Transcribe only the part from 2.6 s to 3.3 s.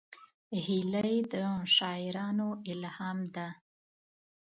الهام